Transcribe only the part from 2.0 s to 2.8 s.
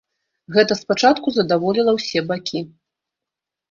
ўсе бакі.